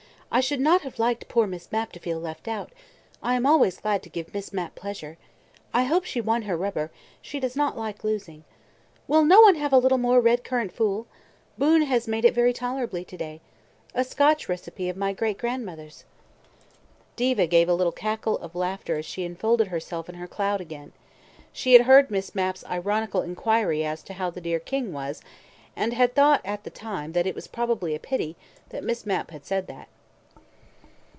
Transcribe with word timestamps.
"I 0.33 0.39
should 0.39 0.61
not 0.61 0.83
have 0.83 0.97
liked 0.97 1.27
poor 1.27 1.45
Miss 1.45 1.69
Mapp 1.73 1.91
to 1.91 1.99
feel 1.99 2.17
left 2.17 2.47
out; 2.47 2.71
I 3.21 3.35
am 3.35 3.45
always 3.45 3.79
glad 3.81 4.01
to 4.03 4.09
give 4.09 4.33
Miss 4.33 4.53
Mapp 4.53 4.75
pleasure. 4.75 5.17
I 5.73 5.83
hope 5.83 6.05
she 6.05 6.21
won 6.21 6.43
her 6.43 6.55
rubber; 6.55 6.89
she 7.21 7.37
does 7.37 7.57
not 7.57 7.77
like 7.77 8.05
losing. 8.05 8.45
Will 9.09 9.25
no 9.25 9.41
one 9.41 9.55
have 9.55 9.73
a 9.73 9.77
little 9.77 9.97
more 9.97 10.21
red 10.21 10.45
currant 10.45 10.71
fool? 10.71 11.05
Boon 11.57 11.81
has 11.81 12.07
made 12.07 12.23
it 12.23 12.33
very 12.33 12.53
tolerably 12.53 13.03
to 13.03 13.17
day. 13.17 13.41
A 13.93 14.05
Scotch 14.05 14.47
recipe 14.47 14.87
of 14.87 14.95
my 14.95 15.11
great 15.11 15.37
grandmother's." 15.37 16.05
Diva 17.17 17.45
gave 17.45 17.67
a 17.67 17.73
little 17.75 17.91
cackle 17.91 18.37
of 18.37 18.55
laughter 18.55 18.95
as 18.95 19.05
she 19.05 19.25
enfolded 19.25 19.67
herself 19.67 20.07
in 20.07 20.15
her 20.15 20.27
cloud 20.29 20.61
again. 20.61 20.93
She 21.51 21.73
had 21.73 21.81
heard 21.81 22.09
Miss 22.09 22.33
Mapp's 22.33 22.63
ironical 22.67 23.21
inquiry 23.21 23.83
as 23.83 24.01
to 24.03 24.13
how 24.13 24.29
the 24.29 24.39
dear 24.39 24.61
King 24.61 24.93
was, 24.93 25.21
and 25.75 25.91
had 25.91 26.15
thought 26.15 26.39
at 26.45 26.63
the 26.63 26.69
time 26.69 27.11
that 27.11 27.27
it 27.27 27.35
was 27.35 27.47
probably 27.49 27.93
a 27.93 27.99
pity 27.99 28.37
that 28.69 28.81
Miss 28.85 29.05
Mapp 29.05 29.31
had 29.31 29.45
said 29.45 29.67
that. 29.67 29.89